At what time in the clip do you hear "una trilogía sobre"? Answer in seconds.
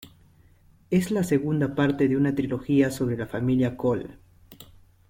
2.17-3.15